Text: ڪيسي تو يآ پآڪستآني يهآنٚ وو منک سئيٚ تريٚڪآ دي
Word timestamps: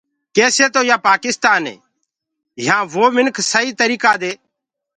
ڪيسي 0.35 0.65
تو 0.73 0.81
يآ 0.89 0.95
پآڪستآني 1.05 1.75
يهآنٚ 2.65 2.87
وو 2.93 3.05
منک 3.15 3.35
سئيٚ 3.51 3.71
تريٚڪآ 3.79 4.13
دي 4.21 4.33